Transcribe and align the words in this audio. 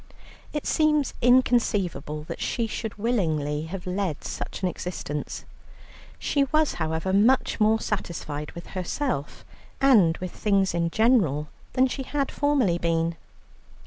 It 0.51 0.65
seems 0.65 1.13
inconceivable 1.21 2.23
that 2.23 2.41
she 2.41 2.65
should 2.65 2.97
willingly 2.97 3.65
have 3.67 3.85
led 3.85 4.23
such 4.23 4.63
an 4.63 4.67
existence. 4.67 5.45
She 6.17 6.45
was 6.45 6.73
however, 6.81 7.13
much 7.13 7.59
more 7.59 7.79
satisfied 7.79 8.51
with 8.53 8.65
herself 8.73 9.45
and 9.79 10.17
with 10.17 10.31
things 10.31 10.73
in 10.73 10.89
general, 10.89 11.49
than 11.73 11.85
she 11.85 12.01
had 12.01 12.31
formerly 12.31 12.79
been. 12.79 13.15